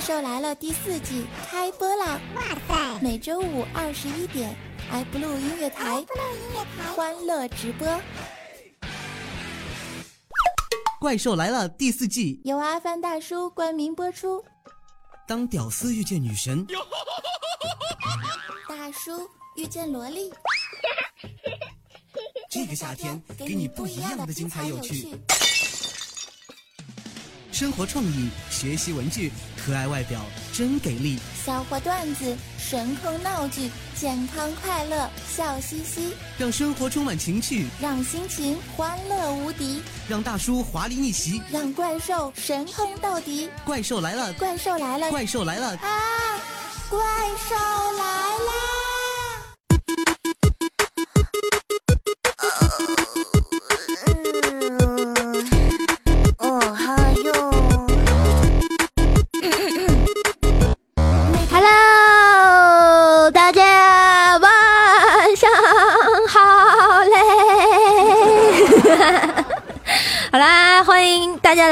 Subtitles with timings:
[0.00, 2.18] 兽来了第四季开播啦！
[2.34, 4.56] 哇塞，每周五二十一点
[4.90, 6.04] ，iBlue 音乐台，
[6.96, 7.86] 欢乐直播。
[10.98, 14.42] 怪兽来了第四季，由阿凡大叔冠名播出。
[15.28, 16.66] 当屌丝遇见女神，
[18.66, 20.32] 大叔遇见萝莉，
[22.50, 25.14] 这个夏天给你不一样的精彩有趣。
[27.52, 29.30] 生活创意，学习文具，
[29.64, 30.20] 可爱外表
[30.52, 31.18] 真给力。
[31.44, 43.48] 笑话段子，神坑闹剧，健康快乐笑嘻嘻，让生活充满情趣，让心情欢乐无敌，让大叔华丽逆袭，让怪兽神坑到底。
[43.64, 44.32] 怪兽来了！
[44.34, 45.10] 怪兽来了！
[45.10, 45.68] 怪兽来了！
[45.76, 45.88] 啊！
[46.88, 46.98] 怪
[47.48, 48.69] 兽来了！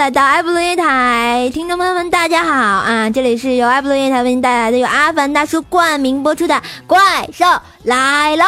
[0.08, 3.10] 来到爱布乐台，听众朋友们，大家好啊！
[3.10, 6.54] 这里是由爱布乐台为您带来的由阿凡大叔冠名播出的
[6.86, 7.44] 《怪兽
[7.82, 8.44] 来了》，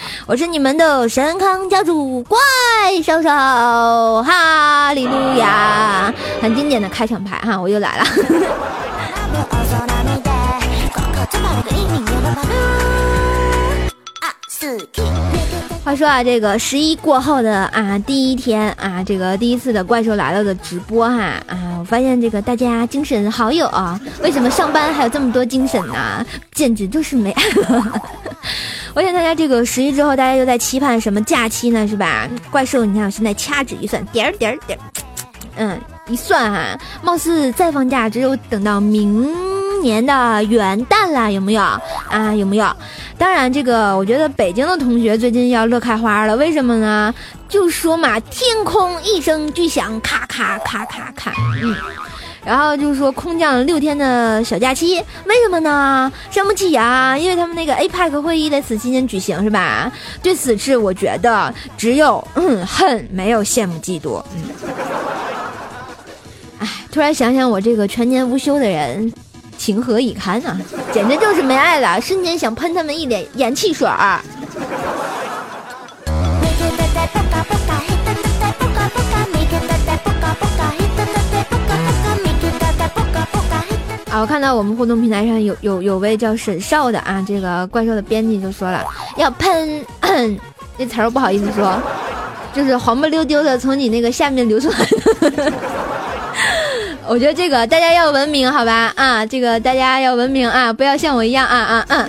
[0.24, 2.38] 我是你们的神坑教主怪
[3.04, 3.28] 兽兽，
[4.22, 6.10] 哈利路亚！
[6.40, 8.04] 很经典的开场牌哈，我又来了。
[15.84, 26.24] 话说啊，这个十一过后的啊第一天啊，这个第一次的怪兽来了的直播哈啊，我发现这个大家精神好有啊，为什么上班还有这么多精神呢？
[26.54, 27.34] 简直就是没！
[28.96, 31.86] 我想大家这个十一之后，大家又在期盼什么假期呢？
[31.86, 32.26] 是吧？
[32.50, 34.82] 怪兽，你看我现在掐指一算，点儿点儿点儿，
[35.56, 35.78] 嗯，
[36.08, 39.30] 一算哈，貌似再放假只有等到明。
[39.84, 42.34] 年的元旦啦，有没有啊？
[42.34, 42.66] 有没有？
[43.16, 46.34] 当然，这个我觉得北京的同学最近要乐开花了。
[46.36, 47.14] 为什么呢？
[47.48, 51.76] 就说嘛，天空一声巨响，咔咔咔咔咔，嗯，
[52.44, 54.96] 然后就是说空降了六天的小假期。
[55.26, 56.10] 为什么呢？
[56.30, 59.92] 伤不起呀，因为他们那个 APEC 会议在此期间举行，是吧？
[60.20, 64.20] 对此事，我觉得只有嗯恨，没有羡慕嫉妒。
[64.34, 64.42] 嗯，
[66.58, 69.12] 哎，突然想想我这个全年无休的人。
[69.56, 70.56] 情何以堪啊！
[70.92, 73.94] 简直就是没爱了，瞬间想喷他们一脸盐汽水儿。
[73.94, 74.22] 啊！
[84.16, 88.82] 我看到我们互动平台上有有有位叫沈少的啊，这个怪兽的编辑就说了
[89.16, 89.84] 要喷，
[90.78, 91.76] 那词儿不好意思说，
[92.54, 94.78] 就是黄不溜丢的从你那个下面流出来
[95.30, 95.52] 的。
[97.06, 98.92] 我觉得这个大家要文明，好吧？
[98.96, 102.08] 啊，这个大家要文明啊，不要像我一样啊啊啊！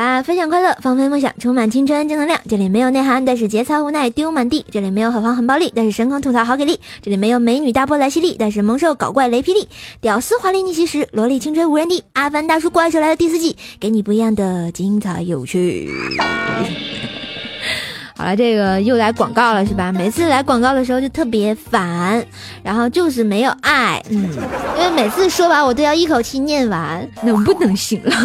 [0.00, 2.40] 啦，分享快乐，放飞梦想，充满青春正能量。
[2.48, 4.64] 这里没有内涵，但是节操无奈丢满地。
[4.70, 6.80] 这里没有很黄很暴力，但是神坑吐槽好给力。
[7.02, 9.68] 这里没有美女大波来袭力，但是萌兽搞怪雷霹雳。
[10.00, 12.02] 屌丝华丽逆袭时，萝莉青春无人敌。
[12.14, 15.90] 阿凡大叔怪兽来了第四季，给你不一样的精彩有趣。
[18.16, 19.92] 好了，这个又来广告了是吧？
[19.92, 22.24] 每次来广告的时候就特别烦，
[22.62, 24.30] 然后就是没有爱，嗯，
[24.78, 28.12] 因为每次说完我都要一口气念完，能不能行了？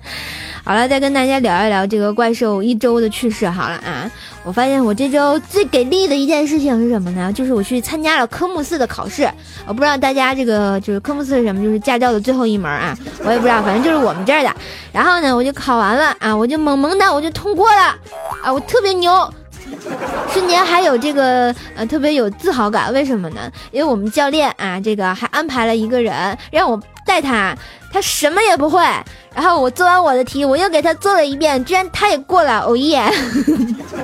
[0.62, 3.48] 好了，再跟大家聊一聊这个怪兽一周的趣事。
[3.48, 4.10] 好了啊，
[4.44, 7.32] 我发现我这周最给力的一件事情是什么呢？
[7.32, 9.28] 就是我去参加了科目四的考试。
[9.66, 12.96] 我不知道大家这个就是科目四是什么，就是驾照的最后一门啊。
[13.24, 14.54] 我也不知道，反正就是我们这儿的。
[14.92, 17.96] 然后呢，我就考完了啊，我就萌萌的我就通过了
[18.42, 19.32] 啊，我特别牛，
[20.32, 22.92] 瞬间还有这个呃特别有自豪感。
[22.92, 23.50] 为什么呢？
[23.72, 26.80] 因为我们教练啊，这个还安排了一个人让我
[27.10, 27.56] 带他。
[27.92, 28.80] 他什么也不会，
[29.34, 33.02] 然后我做完我的题，我又给他做了一遍，居然他也过了，哦耶！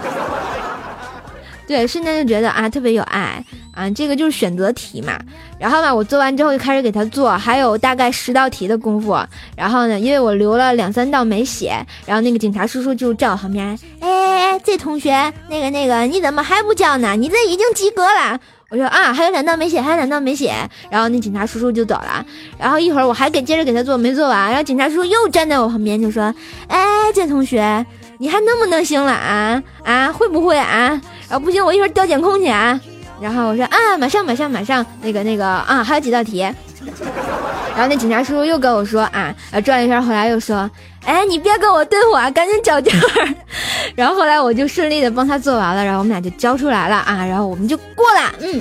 [1.69, 5.17] 对，瞬间就觉得啊，特别有爱啊，这个就是选择题嘛。
[5.57, 9.17] 然后呢，我做完之后就开始给他做，还有大概十道题的功夫。
[9.57, 17.15] 然后呢，因为我留了两三道没写，然后那个警察叔叔就站我旁边，哎哎哎，这同学，那个那个，你怎么还不交呢？
[17.15, 18.41] 你这已经及格了。
[18.69, 20.53] 我说啊，还有两道没写，还有两道没写，
[20.91, 22.25] 然后那警察叔叔就走了。
[22.59, 26.35] 然后一会儿我还给接着给他做，没做完，然后警察叔叔又站在我旁边就说
[26.67, 27.87] ：“哎，这同学，
[28.19, 29.63] 你还能不能行了啊？
[29.85, 31.01] 啊，会不会啊？
[31.29, 32.81] 然后不行，我一会儿调监控去啊。”
[33.23, 36.41] 然后我说啊，马上马上马上，那个那个啊，还有几道题。
[36.41, 39.33] 然后那警察叔叔又跟我说啊，
[39.65, 40.69] 转一圈回来又说，
[41.07, 43.35] 哎，你别跟我对话，赶紧找地儿。
[43.95, 48.35] 然后后来我就顺利的帮他做完了，然后我们俩就交出来了啊，然后我们就过了。
[48.41, 48.61] 嗯，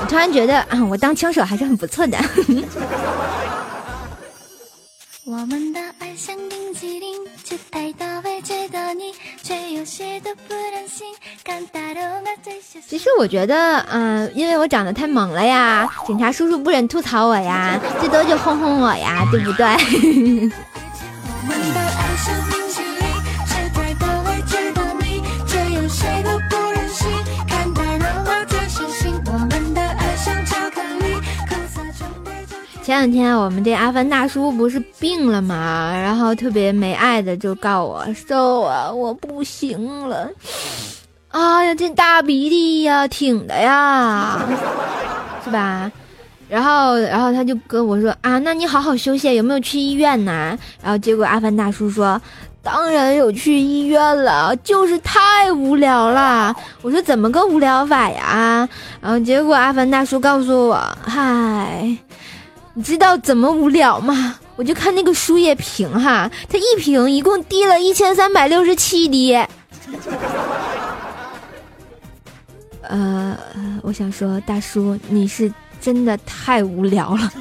[0.00, 2.18] 我突然觉得啊，我当枪手还是很不错的。
[5.26, 11.06] 我们的爱像冰淇淋，期待它会追到你，却有些的不忍心。
[12.86, 19.66] 其实我觉得，嗯，因为我长得太猛了呀，警察叔叔不忍吐槽我呀，最多就哄哄我呀，对不对？
[32.94, 35.92] 前两天我们这阿凡大叔不是病了吗？
[35.92, 40.30] 然后特别没爱的就告我瘦啊，我不行了，
[41.30, 44.40] 哎呀，这大鼻涕呀，挺的呀，
[45.44, 45.90] 是吧？
[46.48, 50.56] 然后，然后他就跟我说啊，那你好好休息，有没有去医院呢？
[50.80, 52.22] 然后结果阿凡大叔说，
[52.62, 56.54] 当然有去医院了，就是太无聊了。
[56.80, 58.68] 我说怎么个无聊法呀？
[59.00, 61.96] 然后结果阿凡大叔告诉我，嗨。
[62.74, 64.38] 你知道怎么无聊吗？
[64.56, 69.34] 我就看那个输液瓶哈，它一瓶一共滴了一千三百六十七滴。
[72.82, 73.36] 呃，
[73.82, 77.32] 我想说，大叔，你是真的太无聊了。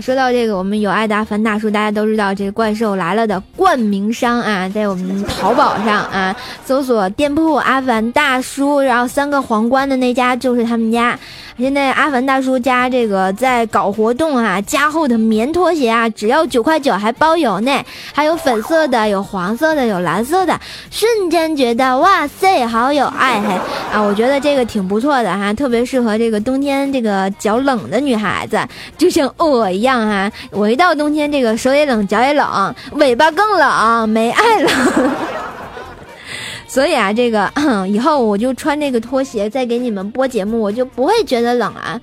[0.00, 11.18] 说到这个，我们有爱达凡大叔，大家都知道这个怪兽来了的冠名商啊，在我们淘宝上啊，搜索店铺阿凡大叔，然后三个皇冠的那家就是他们家。
[11.56, 17.70] 现在阿凡大叔家这个在搞活动啊，加厚的棉拖鞋啊，只要九块九还包邮呢，
[18.12, 20.60] 还有粉色的，有黄色的，有蓝色的，
[20.90, 23.54] 瞬间觉得哇塞，好有爱嘿
[23.92, 24.02] 啊！
[24.02, 28.58] 我觉得这个挺不错的哈，特别适合这个冬天这个脚冷的女孩子，
[28.98, 34.70] 就像我一样哈，我一到冬天这个手也冷，脚也冷，尾巴更冷，没爱了。
[36.66, 37.50] 所以啊，这个
[37.86, 42.00] 以后我就穿这个拖鞋再给你们播节目，我就不会觉得冷啊。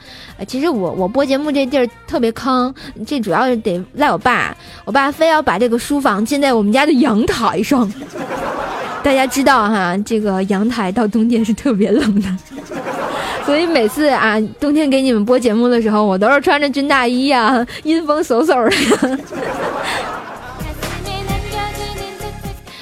[0.47, 2.73] 其实我我播节目这地儿特别坑，
[3.05, 4.55] 这主要是得赖我爸，
[4.85, 7.91] 我爸非要把这个书房建在我们家的阳台上。
[9.03, 12.37] 大家知道哈，这个阳台到冬天是特别冷的，
[13.45, 19.19] 所以每次啊冬天给你们播节目的时候，我都是穿着军大衣啊，阴风嗖嗖的。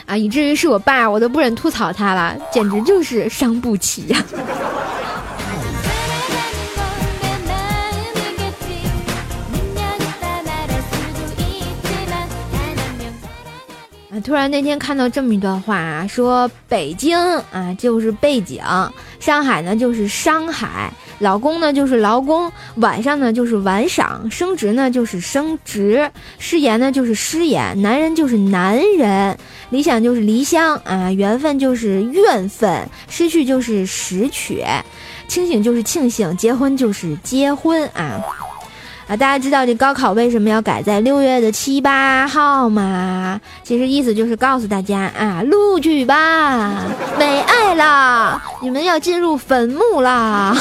[0.09, 4.23] 啊，以至于是我爸，我都不忍吐槽他了，简直就是伤不起呀！
[14.09, 17.15] 啊，突然那天看到这么一段话啊，说北京
[17.51, 18.63] 啊就是背景，
[19.19, 20.91] 上海呢就是商海。
[21.19, 29.37] 老公呢就是劳工，晚上呢就是晚赏，升职呢就是升职，失言呢就是失言，男人就是男人，
[29.69, 34.63] 理想就是离乡啊，缘分就是缘分，失去就是拾取，
[35.27, 38.19] 清醒就是庆幸，结婚就是结婚啊。
[39.09, 43.41] 啊，大家知道这高考为什么要改在六月的七八号吗？
[43.63, 46.83] 其实意思就是告诉大家啊，录取吧，
[47.17, 50.55] 没爱了，你们要进入坟墓啦。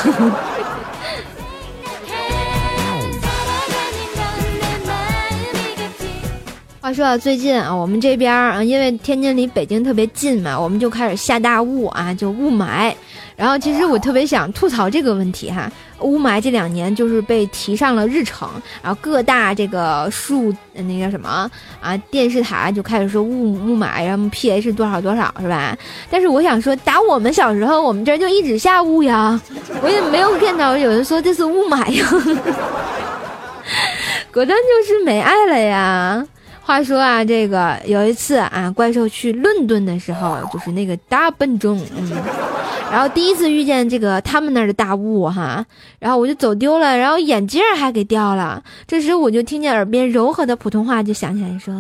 [6.81, 12.95] 话说啊，最近啊，我们这边啊，因为天津离北京特别近嘛，我们就开始下大雾啊，就雾霾。
[13.39, 18.49] 然后其实我特别想吐槽这个问题哈，雾霾这两年就是被提上了日程，
[18.83, 21.49] 然后各大这个数那个什么
[21.81, 25.79] 啊电视台就开始说雾雾霾，然后 pH 多少多少是吧？
[26.11, 29.41] 但是我想说，打我们小时候，我们这就一直下雾呀，
[29.83, 32.07] 我也没有见到有人说这是雾霾呀，
[34.35, 36.27] 果断就是没爱了呀。
[36.69, 42.13] 话说啊，这个有一次啊，怪兽去伦敦的时候，就是那个大笨钟，嗯，
[42.93, 45.65] 然后第一次遇见这个他们那儿的大雾哈，
[45.99, 48.63] 然后我就走丢了，然后眼镜还给掉了。
[48.87, 51.73] 这时我就听见耳边柔和的普通话，就想起来说：“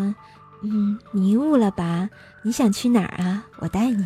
[0.64, 2.09] 嗯，迷雾了吧？
[2.40, 3.45] 你想去哪儿啊？
[3.59, 4.02] 我带你。”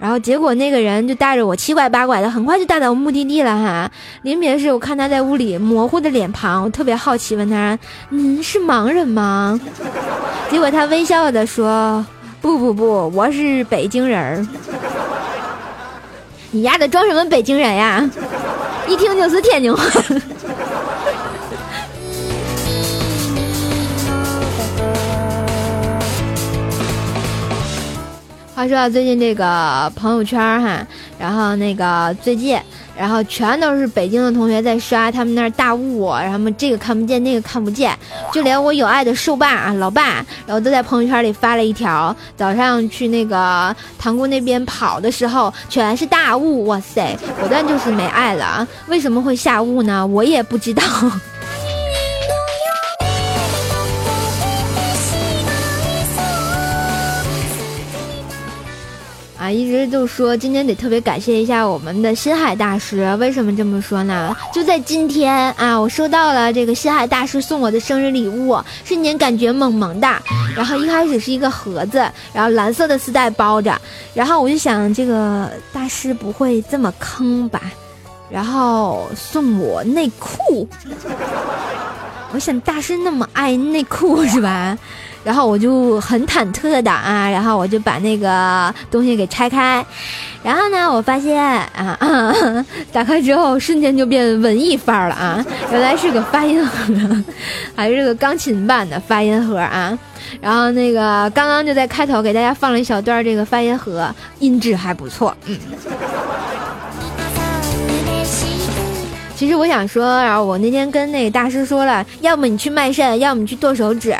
[0.00, 3.90] 然后结果那个人就带着我七拐八拐的，很快就带到目的地了哈。
[4.22, 7.78] 临别时，我看他在屋里模糊的脸庞，我特别好奇，问他
[8.08, 9.60] ：“您是盲人吗？”
[10.50, 12.04] 结果他微笑的说
[12.40, 14.46] ：“不不不，我是北京人儿。”
[16.50, 18.10] 你丫的装什么北京人呀？
[18.88, 19.84] 一听就是天津话。
[28.60, 30.86] 话说最近这个朋友圈哈，
[31.18, 32.60] 然后那个最近，
[32.94, 37.98] 然后全都是北京的同学在刷他们那儿大雾，然后这个看不见，那个看不见，
[38.30, 48.68] 就连我有爱的瘦爸啊老爸，然后都在朋友圈里发了一条，早上去那个塘沽那边跑的时候，全是大雾，哇塞，果断就是没爱了啊！
[48.88, 50.06] 为什么会下雾呢？
[50.06, 50.82] 我也不知道。
[59.50, 64.34] 一直就说今天得特别感谢一下我们的心海大师，为什么这么说呢？
[64.52, 70.22] 就在今天啊，我收到了这个心海大师送我的生日礼物，瞬间感觉萌萌哒。
[70.56, 71.98] 然后一开始是一个盒子，
[72.32, 73.78] 然后蓝色的丝带包着，
[74.14, 77.60] 然后我就想这个大师不会这么坑吧？
[78.30, 80.68] 然后送我内裤，
[82.32, 84.76] 我想大师那么爱内裤是吧？
[85.22, 89.84] 然后我就很忐忑的啊，然后我就把那个东西给拆开，
[90.42, 91.98] 然后呢，我发现啊，
[92.90, 97.24] 打开之后瞬间就变文艺范儿了啊，原来是个发音盒，
[97.76, 99.98] 还是个钢琴版的发音盒啊，
[100.40, 104.08] 然后那个刚刚就在开头给大家放了一小段这个发音盒，
[104.38, 105.58] 音质还不错，嗯。
[109.40, 114.14] 其实我想说，然后我那天跟那个大师说了，要么你去卖肾，要么你去剁手指，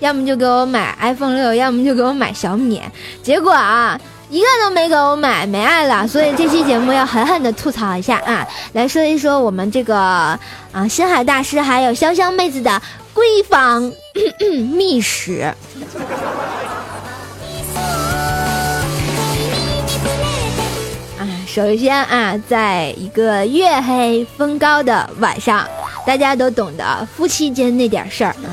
[0.00, 2.82] 要么就给我买 iPhone 六，要么就给我买小米。
[3.22, 3.96] 结果啊，
[4.30, 6.08] 一个都没给我买，没爱了。
[6.08, 12.82] 所以这期节目要狠狠的吐槽一下啊，来说一说我们这个啊星海大师还有潇湘妹子的
[13.14, 13.92] 闺房
[14.74, 15.54] 秘史。
[21.54, 25.64] 首先啊，在一个月黑风高的晚上，
[26.04, 28.50] 大家都懂得夫妻间那点事儿啊。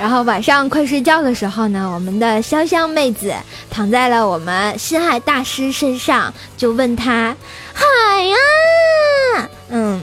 [0.00, 3.32] 然后晚上快睡觉的时候呢，我们的潇湘妹子
[3.70, 7.36] 躺在了我们心海大师身上，就问他
[7.72, 10.02] ：“海呀，嗯，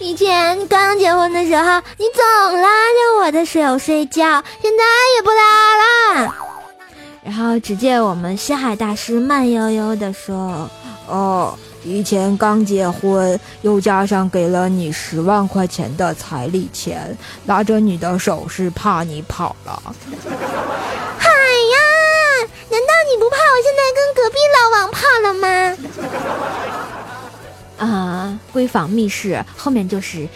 [0.00, 4.84] 以前刚结婚的时候，你总拉着我的手睡觉，现在
[5.16, 6.34] 也不拉了。”
[7.24, 10.68] 然后只见我们西海大师慢悠悠地说
[11.08, 17.16] ：“哦，以前刚结婚，又加上给了你十万块钱的彩礼钱，
[17.46, 19.82] 拉着你的手是怕你跑了。”
[21.18, 21.78] 海呀，
[22.68, 25.48] 难道你不怕我现在跟隔壁老王跑了吗？
[27.78, 30.28] 啊，闺房密室后面就是。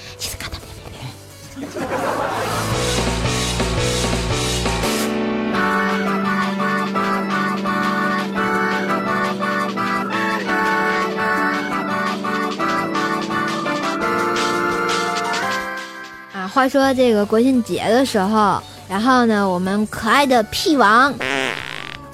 [16.59, 21.15] 话说这个国庆节的时候，然后呢，我们可爱的屁王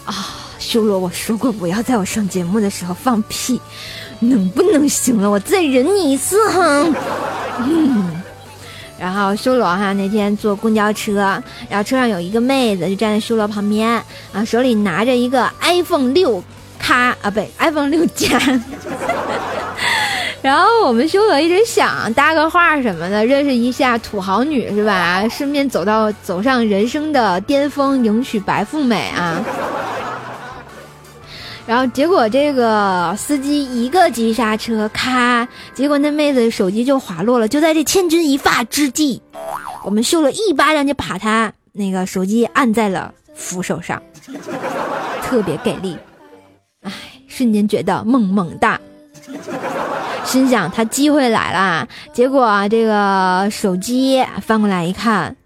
[0.05, 0.15] 啊，
[0.59, 3.59] 修罗，我说过不要在我上节目的时候放屁，
[4.21, 5.31] 能不能行了？
[5.31, 6.61] 我再忍你一次哈。
[7.61, 8.21] 嗯，
[8.99, 13.91] 然后修罗哈那天坐公交车，然后车上有一个妹子就站在修罗旁边
[14.35, 16.45] 啊，手里拿着一个 iPhone 六
[16.79, 18.39] 卡啊，不对，iPhone 六加。
[20.45, 25.27] 然后我们修罗一直想搭个话什么的，认识一下土豪女是吧？
[25.31, 29.43] 顺便走到走上人生的巅峰，迎娶白富美啊！
[31.67, 35.49] 然后结果这个司机一个急刹车，咔！
[35.73, 37.49] 结果那妹子手机就滑落了。
[37.49, 39.23] 就在这千钧一发之际，
[39.83, 44.03] 我们修罗一巴掌就把她那个手机按在了扶手上，
[45.23, 45.97] 特别给力！
[46.83, 46.93] 哎，
[47.29, 48.79] 瞬间觉得萌萌哒。
[50.25, 55.37] 心想他机会来了，结果，这个手机翻过来一看，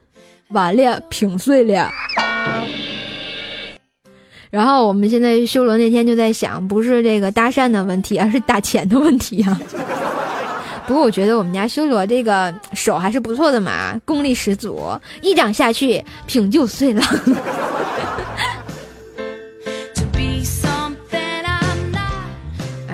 [0.50, 1.90] 完了，屏碎了。
[4.50, 9.60] 然后我们现在修罗那天就在想，不是这个搭讪的问题，而是打钱的问题啊。
[10.86, 17.02] 不过我觉得我们家修罗这个手还是不错的嘛，功力十足，一掌下去，屏就碎了。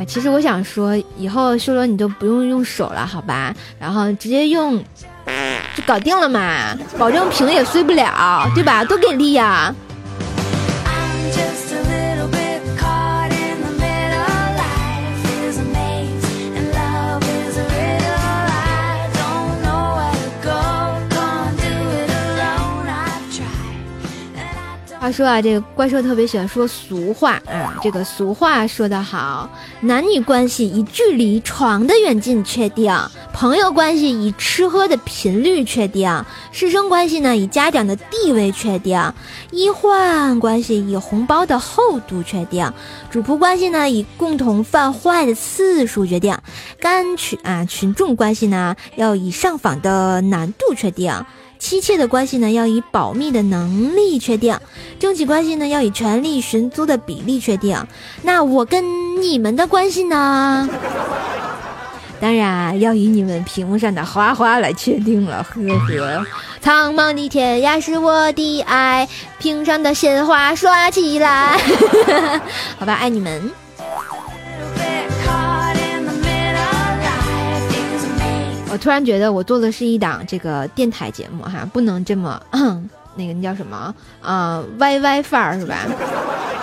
[0.04, 3.54] 其实我想说，以后修罗你就不用用手了，好吧？
[3.78, 4.76] 然后直接用，
[5.75, 8.84] 就搞定了嘛，保证屏也碎不了，对吧？
[8.84, 9.75] 多给力呀！
[25.04, 27.78] 话说啊，这个怪兽特别喜欢说俗话啊。
[27.82, 29.50] 这个俗话说得好，
[29.82, 32.90] 男女关系以距离、床的远近确定；
[33.30, 39.12] 朋友关系以吃喝的频率确定；师生关系呢以家长的地位确定；
[39.50, 42.66] 医患关系以红包的厚度确定；
[43.11, 46.34] 主仆关系呢以共同犯坏的次数决定；
[46.80, 51.12] 干群啊群众关系呢要以上访的难度确定。
[51.64, 54.54] 妻妾的关系呢，要以保密的能力确定；
[55.00, 57.83] 政企关系呢，要以权力寻租的比例确定。
[58.21, 58.85] 那我跟
[59.23, 60.68] 你们的关系呢？
[62.21, 65.42] 当然要以你们屏幕上的花花来确定了。
[65.42, 66.26] 呵呵，
[66.61, 71.59] 苍茫的天涯是我的爱，屏上的鲜花刷起来。
[72.78, 73.63] 好吧，爱你们。
[78.75, 82.43] 我突然觉得我做的是一档这个电台节目哈，不能这么
[83.14, 85.76] 那个那叫什么啊歪歪范儿是吧？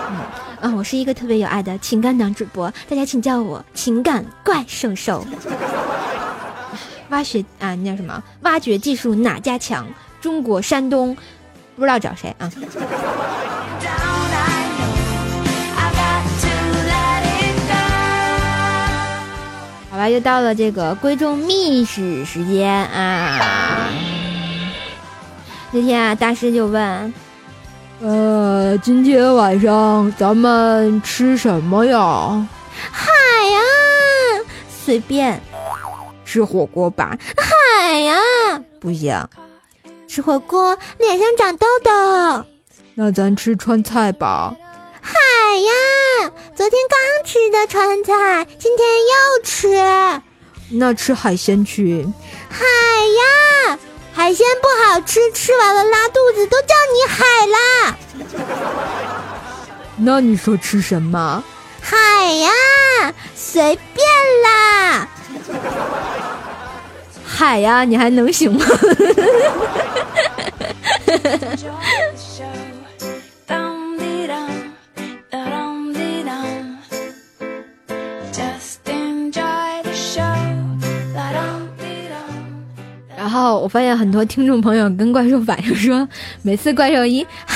[0.10, 0.18] 嗯
[0.60, 5.26] 啊，我是一个特别有爱的情感党主播，大家请叫我情感怪兽兽。
[7.12, 8.22] 挖掘啊，那叫什么？
[8.42, 9.88] 挖掘技术哪家强？
[10.20, 11.16] 中国山东，
[11.78, 12.52] 不知道找谁啊？
[20.10, 23.90] 又到了这个闺中密室时间啊！
[25.72, 27.14] 那天啊，大师就问
[28.02, 31.98] ：“呃，今天晚上咱们吃什么呀
[32.92, 33.12] ？”“海
[33.50, 33.60] 呀，
[34.70, 35.42] 随便
[36.26, 37.18] 吃火锅吧。
[37.38, 38.16] ”“海呀，
[38.80, 39.28] 不行，
[40.08, 42.46] 吃火锅脸上长痘痘。
[42.96, 44.54] ”“那咱吃川菜吧。
[45.02, 45.12] ”“海
[45.58, 49.68] 呀。”昨天刚吃的川菜，今天又吃，
[50.70, 52.08] 那吃海鲜去。
[52.50, 53.80] 海呀，
[54.14, 57.98] 海鲜不好吃，吃完了拉肚子，都叫你海啦。
[59.98, 61.44] 那你说吃什么？
[61.82, 61.98] 海
[62.36, 62.52] 呀，
[63.36, 64.08] 随便
[64.44, 65.10] 啦。
[67.26, 68.64] 海呀，你还能行吗？
[83.32, 86.06] 然后我发现很多听众朋友跟怪兽反映说，
[86.42, 87.56] 每次怪兽一嗨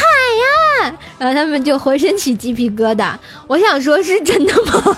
[0.86, 3.14] 呀，然后他们就浑身起鸡皮疙瘩。
[3.46, 4.98] 我想说，是真的吗？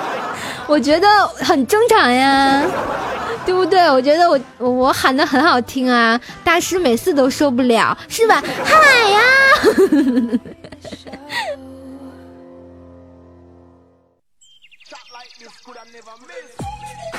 [0.66, 2.62] 我觉得很正常呀，
[3.44, 3.78] 对不对？
[3.90, 8.42] 我觉得我我喊的很好听啊，大师每次都受不了，是吧？
[8.64, 8.74] 嗨
[9.10, 9.20] 呀！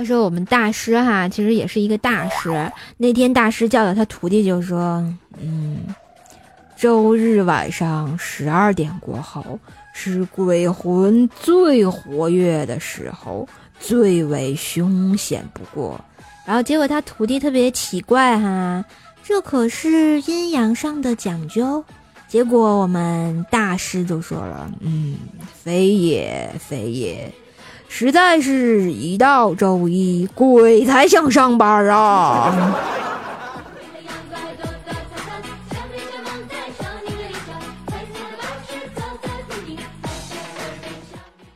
[0.00, 2.72] 他说：“我们大师哈，其实也是一个大师。
[2.96, 5.04] 那天大师教导他徒弟，就说
[5.38, 5.94] ：‘嗯，
[6.74, 9.58] 周日晚上十二点过后
[9.92, 13.46] 是鬼魂最活跃的时候，
[13.78, 16.02] 最为凶险不过。’
[16.46, 18.82] 然后结果他徒弟特别奇怪哈，
[19.22, 21.84] 这可是阴阳上的讲究。
[22.26, 25.16] 结果我们大师就说了：‘嗯，
[25.62, 27.30] 非也，非也。’”
[27.92, 32.72] 实在是一到周一，鬼才想上班啊！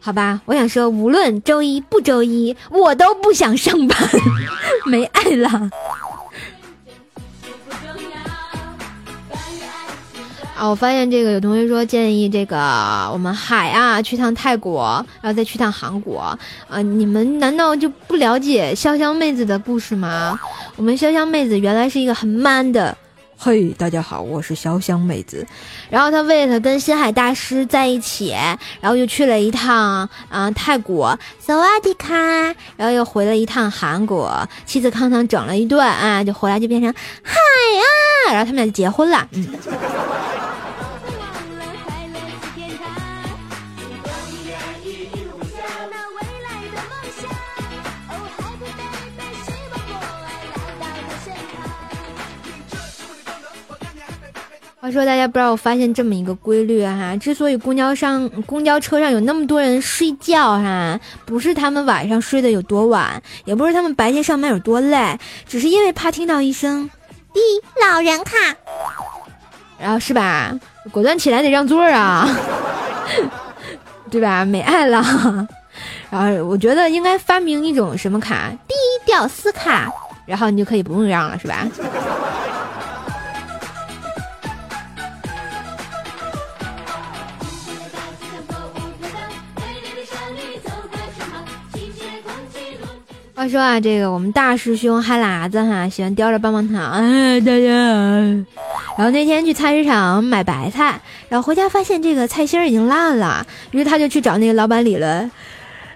[0.01, 3.97] 好吧，我想说，无论周一不周一，我都不想上班，
[4.85, 5.71] 没爱了。
[10.57, 12.57] 啊，我发现这个有同学说建议这个
[13.13, 16.21] 我们海啊去趟泰国，然后再去趟韩国。
[16.69, 20.39] 啊，你们难道就不了解潇湘妹子的故事吗？
[20.77, 22.97] 我们潇湘妹子原来是一个很 man 的。
[23.37, 25.47] 嘿，大家好，我是潇湘妹子。
[25.91, 28.35] 然后他为了跟星海大师在一起，
[28.81, 32.15] 然后又去了一趟啊泰国，萨瓦迪卡，
[32.77, 36.93] 然后又回了一趟韩国，妻子康康整了一顿啊，就回来就变成
[37.23, 39.29] 嗨啊，然后他们俩就结婚了。
[39.33, 39.47] 嗯。
[54.85, 65.19] 话说，大家不知道我发现这么一个规律哈，之所以公交上、公交车上有那么多人睡觉哈，不是他们晚上睡得有多晚，也不是他们白天上班有多累，
[65.49, 66.91] 只是因为怕听到一声
[67.33, 67.41] “滴
[67.81, 68.37] 老人卡”，
[69.81, 70.53] 然后是吧？
[70.91, 72.29] 果断起来得让座啊，
[74.11, 74.45] 对吧？
[74.45, 75.03] 没爱了。
[76.11, 78.75] 然后我觉得应该发明一种什么卡，低
[79.07, 79.91] 调斯卡，
[80.27, 81.67] 然后你就可以不用让了，是吧？
[93.45, 97.75] 话说啊，这个我们大师兄哈喇子哈喜欢叼着棒棒糖，哎大家
[98.73, 98.95] 好。
[98.97, 105.31] 然后那天去菜市场买白菜，然后回家发现这个菜心已经烂了，于是他就去找那个老板理论：“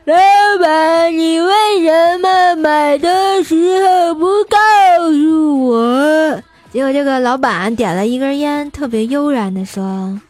[0.05, 0.15] 老
[0.63, 1.51] 板，你为
[1.83, 10.21] 什么买的时候不告诉我？”结果这个老板点了一根烟，特别悠然的说：“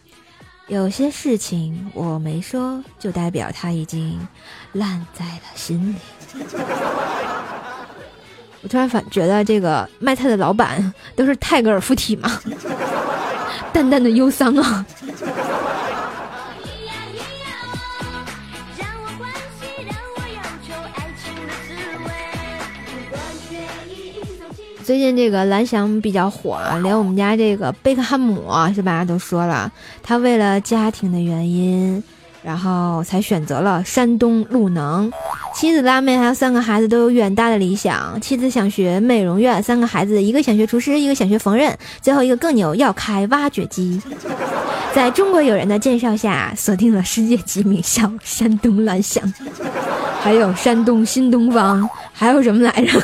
[0.69, 4.17] 有些事情我没说，就代表他已经
[4.73, 5.97] 烂在了心里。”
[8.61, 12.41] 我突然反觉得这个卖菜的老板 都是泰戈尔附体吗？
[13.73, 14.85] 淡淡的忧伤啊。
[24.85, 29.71] 最近这个蓝翔比较火啊，连我们家这个贝克汉姆是吧都说了，
[30.03, 32.03] 他为了家庭的原因。
[32.49, 35.13] 然后才选择了山东鲁能，
[35.55, 38.19] 妻子拉妹还有三个孩子都有远大的理想。
[38.23, 44.01] 妻子想学美容院，三个孩子一个想学厨师，一个想学缝纫，最后一个更牛，要开挖掘机。
[44.95, 49.31] 在中国友人的介绍下，锁定了世界级名校山东蓝翔，
[50.23, 52.99] 还有山东新东方，还有什么来着？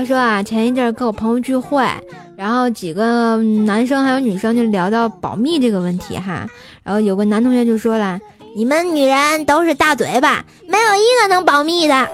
[0.00, 1.86] 他说啊，前一阵跟我朋友聚会，
[2.34, 3.36] 然后几个
[3.66, 6.48] 男生还有女生就聊到保密这个问题哈，
[6.82, 8.18] 然后有个男同学就说了
[8.56, 12.08] ：“你们女人都是大嘴巴，没有一个能保密的。”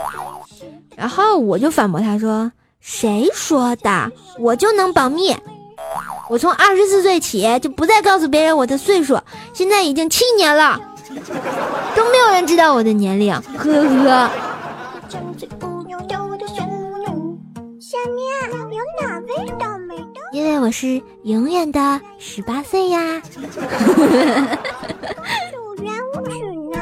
[0.98, 2.50] 然后我就反驳他说
[2.82, 4.10] ：“谁说的？
[4.40, 5.36] 我就能保密？
[6.28, 9.16] 我从二十四岁起就不再告诉别人我的岁数，
[9.54, 10.76] 现在已经七年了，
[11.94, 14.30] 都没有人知道我的年龄，呵呵。”
[19.00, 20.20] 哪位倒霉的？
[20.32, 22.98] 因为我是永远的十八岁呀。
[25.52, 26.32] 有缘无曲
[26.70, 26.78] 呢，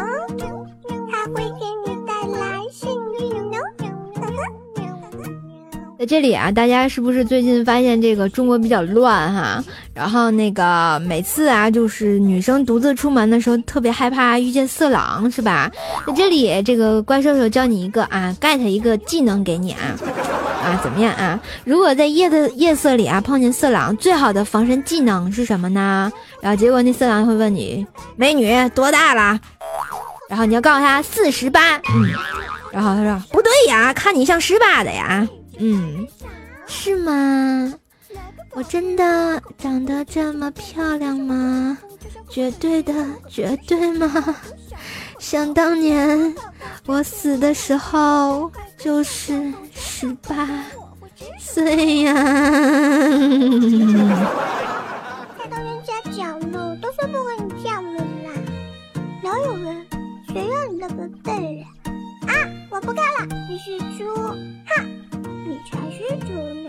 [1.10, 3.56] 他会给你带来幸运呢。
[5.98, 9.64] 在这里啊，大家是不是最近发现这个中国比较乱哈？
[9.94, 15.70] 然后那个每次啊，就是女生独自出门的时候，特别害怕遇见色狼，是吧？
[16.06, 19.96] 在这里，这个怪兽兽教你一个啊，get 一个技能给你啊。
[20.64, 21.38] 啊，怎么样啊？
[21.64, 26.10] 如果在夜的夜色里啊碰见色狼，最好的防身技能是什么呢？
[26.40, 29.38] 然后结果那色狼会问你：“美女多大了？”
[30.28, 31.76] 然后你要告诉他四十八。
[31.76, 32.10] 嗯，
[32.72, 35.28] 然后他说：“不对呀，看你像十八的呀。”
[35.60, 36.06] 嗯，
[36.66, 37.72] 是吗？
[38.52, 41.76] 我真的长得这么漂亮吗？
[42.30, 42.92] 绝对的，
[43.28, 44.34] 绝对吗？
[45.18, 46.34] 想当年
[46.86, 48.50] 我死的时候。
[48.76, 49.32] 就是
[50.04, 50.46] 十八
[51.38, 52.12] 岁呀！
[55.38, 58.30] 太到人家讲了，都说不和你犟了啦。
[59.22, 59.86] 哪有人？
[60.28, 61.64] 谁让你那么笨啊？
[62.26, 62.32] 啊！
[62.70, 64.14] 我不干了，你是猪！
[64.66, 64.84] 哈，
[65.46, 66.34] 你才是猪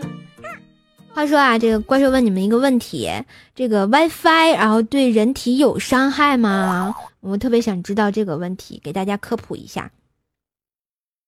[1.12, 3.10] 话说啊，这个怪兽问你们一个问题：
[3.54, 6.94] 这个 WiFi 然后对人体有伤害吗？
[7.20, 9.90] 我特别想知道这个问题，给大家科普一下。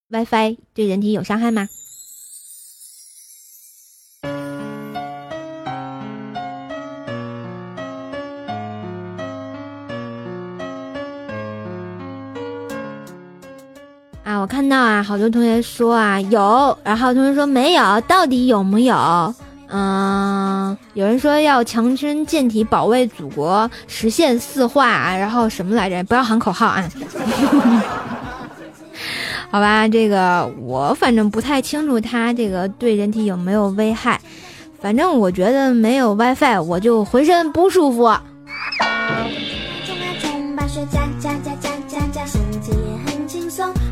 [0.09, 1.69] WiFi 对人体有伤害吗？
[14.59, 19.33] 看到啊，好多同学说啊有，然后同学说没有，到底有没有？
[19.69, 26.03] 嗯，有人说要强身健体，保卫祖国，实现四化，然后什么来着？
[26.03, 26.85] 不要喊口号啊！
[29.53, 34.21] 好吧，这个我反正不太清楚它这个对人体有没有危害，
[34.81, 38.13] 反正我觉得没有 WiFi 我就浑身不舒服。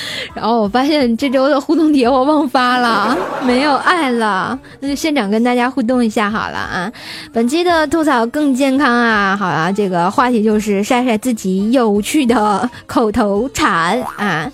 [0.34, 6.90] 然后我发现这周的互动帖我忘发了， 没有爱了，那就现场跟大家互动一下好了啊。
[7.32, 14.50] 本期的吐槽更健康啊，好了，这个话题就是晒晒自己有趣的口头禅啊。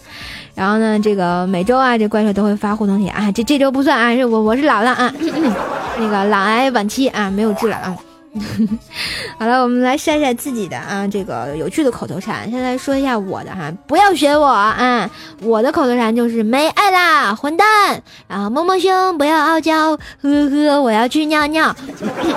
[0.54, 5.12] 然后呢，这个每周啊，这怪兽都会发互动帖啊，这这周不算啊，是我我是老了啊，
[5.98, 7.96] 那个懒癌晚期啊，没有治了啊。
[9.38, 12.50] 好了，我们来晒晒自己的啊，这个有趣的口头禅。
[12.50, 15.08] 现在说一下我的哈，不要学我啊！
[15.40, 18.02] 我的口头禅就是没爱啦，混蛋！
[18.26, 21.74] 然后摸摸胸，不要傲娇，呵呵，我要去尿尿。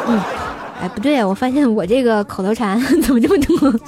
[0.79, 3.73] 哎，不对啊，我发现我这个口头禅怎么这么多？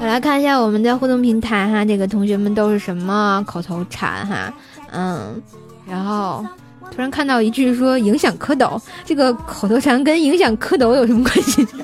[0.00, 4.52] 我来看一下我们的互动平台哈，这个同学们都是什么口头禅哈？
[4.90, 5.40] 嗯。
[5.88, 6.44] 然后
[6.90, 11.66] 突然看到一句说影响蝌蚪，这个口头禅跟影响蝌蚪有什么关系？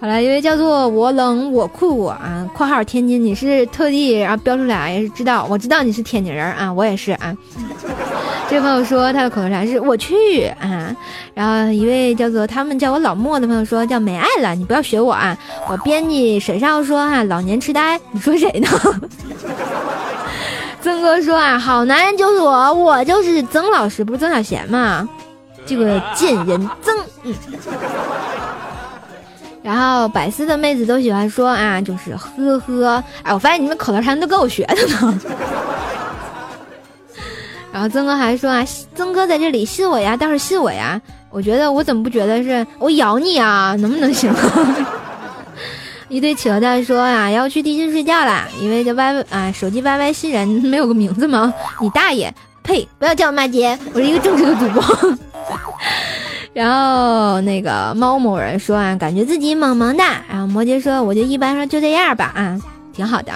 [0.00, 7.32] 好了，一位叫做我冷我酷啊（括号天津），你是特地然后标出来，也是知道，我知道你是天津人啊，我也是啊。
[8.50, 10.92] 这位朋友说他的口头禅是我去啊，
[11.34, 15.38] 然后一位叫做他们叫我老莫的朋友说叫没爱了，你不要学我啊。
[15.68, 18.68] 我编辑沈少说哈老年痴呆，你说谁呢？
[21.02, 25.08] 曾哥说啊，好男人就是我，我就是曾老师，不是曾小贤吗？
[25.66, 27.34] 这个贱人曾，嗯。
[29.64, 33.02] 然后百思的妹子都喜欢说啊，就是呵呵。
[33.24, 35.20] 哎，我发现你们口头禅都跟我学的呢。
[37.72, 41.00] 然后曾哥还说啊，曾哥在这里信我呀，倒是信我呀。
[41.30, 43.74] 我觉得我怎么不觉得是我咬你啊？
[43.80, 44.32] 能不能行？
[46.12, 48.46] 一堆企鹅蛋说呀，要去地心睡觉啦！
[48.60, 51.54] 因为这 Y 啊，手机 YY 新人没有个名字吗？
[51.80, 52.30] 你大爷！
[52.62, 52.86] 呸！
[52.98, 55.16] 不要叫我骂街，我是一个正直的主播。
[56.52, 60.04] 然后那个猫某人说啊，感觉自己萌萌的。
[60.28, 62.60] 然后摩羯说，我就一般说就这样吧，啊，
[62.92, 63.32] 挺好的。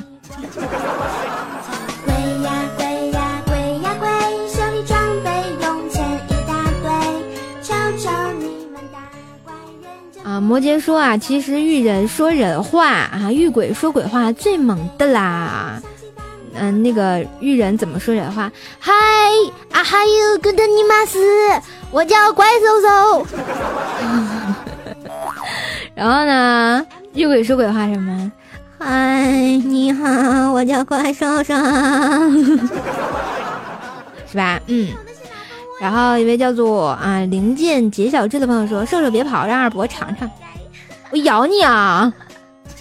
[10.40, 15.80] 摩羯说啊，其实遇人说人话啊，遇鬼说鬼话最猛的啦。
[16.58, 18.50] 嗯，那个遇人怎么说人话？
[18.78, 18.92] 嗨
[19.72, 21.18] 啊哈哟，good 尼玛斯，
[21.90, 23.26] 我叫怪兽兽。
[25.94, 28.32] 然后呢，遇鬼说鬼话什么？
[28.78, 29.30] 嗨，
[29.64, 31.54] 你好，我叫怪兽兽，
[34.26, 34.60] 是吧？
[34.66, 34.88] 嗯。
[35.78, 40.30] 然后一位叫做啊灵剑杰小智的朋友说：“瘦瘦别跑，让二伯尝尝，
[41.10, 42.12] 我咬你啊！”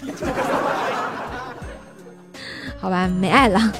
[2.80, 3.72] 好吧，没爱了。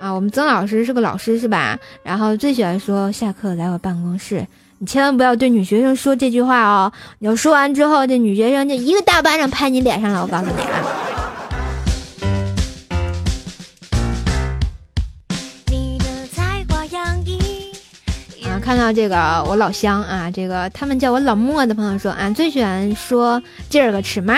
[0.00, 1.78] 啊，我们曾老师是个老师是吧？
[2.02, 4.46] 然后最喜欢说下课来我办公室，
[4.78, 6.92] 你千万不要对女学生说这句话哦。
[7.18, 11.07] 你要说完之后，这女学生就一个大巴掌拍你脸上了，我告诉你啊。
[18.68, 24.34] 看到这个我老乡啊，这个他们叫我老莫的朋友说啊，最喜欢说今儿个吃嘛。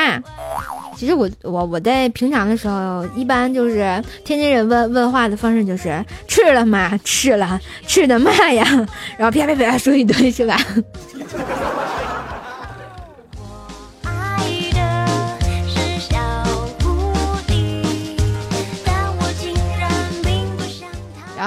[0.97, 6.97] 其实我我我在平常的时候，一般就是天津人问问话的方式就是吃了吗？
[7.03, 8.65] 吃了，吃的嘛呀？
[9.19, 10.57] 然后啪啪啪说一堆是吧？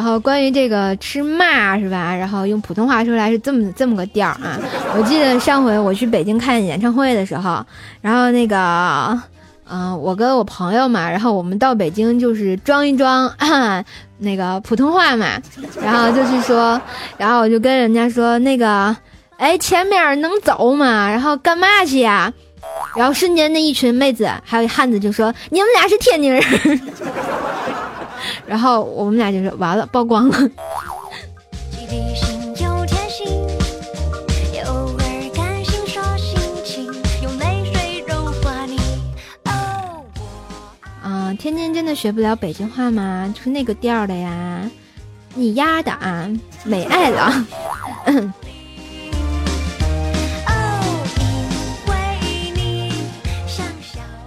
[0.04, 2.14] 然后关于这个吃骂是吧？
[2.14, 4.60] 然后用普通话说来是这么这么个调啊！
[4.98, 7.66] 我记得上回我去北京看演唱会的时候，
[8.02, 9.18] 然后那个，
[9.66, 13.34] 嗯，我跟我朋友嘛，然后我们到北京就是装一装
[14.18, 15.42] 那个普通话嘛，
[15.82, 16.82] 然后就是说，
[17.16, 18.94] 然后我就跟人家说那个，
[19.38, 21.10] 哎，前面能走吗？
[21.10, 22.30] 然后干嘛去呀？
[22.98, 26.44] 然后瞬间那一群妹子还有汉子就说你们俩是天津人。
[28.46, 30.50] 然后我们俩就是完了，曝光了。
[41.02, 43.32] 啊，天津真的学不了北京话吗？
[43.36, 44.70] 就是那个调的呀，
[45.36, 46.30] 你丫的啊，
[46.64, 47.46] 没爱了。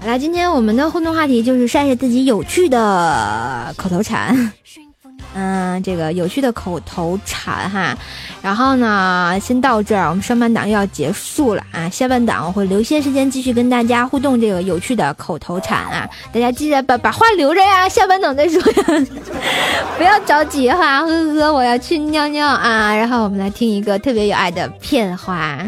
[0.06, 4.52] 来，今天我们的互动话题就是晒晒自己有趣的口头禅，
[5.34, 7.98] 嗯，这个有趣的口头禅哈。
[8.40, 11.90] 然后呢，先到这儿，我们上半档又要结束了啊。
[11.90, 16.08] 下半档我会留些时间继续跟大家互动这个有趣的口头禅啊。
[16.32, 19.06] 大家记得把把话留着呀，下半档再说呀，
[19.98, 21.00] 不要着急哈。
[21.00, 22.94] 呵呵，我要去尿尿啊。
[22.94, 25.58] 然后我们来听一个特别有爱的片花。